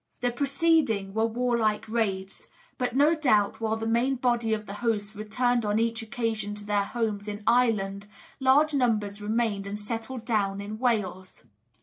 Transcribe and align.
The 0.21 0.31
preceding 0.31 1.13
were 1.13 1.27
warlike 1.27 1.87
raids; 1.87 2.47
but 2.79 2.95
no 2.95 3.13
doubt, 3.13 3.61
while 3.61 3.75
the 3.77 3.85
main 3.85 4.15
body 4.15 4.51
of 4.51 4.65
the 4.65 4.73
host 4.81 5.13
returned 5.13 5.63
on 5.63 5.77
each 5.77 6.01
occasion 6.01 6.55
to 6.55 6.65
their 6.65 6.85
homes 6.85 7.27
in 7.27 7.43
Ireland, 7.45 8.07
large 8.39 8.73
numbers 8.73 9.21
remained 9.21 9.67
and 9.67 9.77
settled 9.77 10.25
down 10.25 10.59
in 10.59 10.79
Wales. 10.79 11.45